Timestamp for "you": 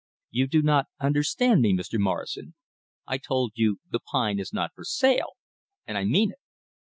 0.31-0.47, 3.53-3.77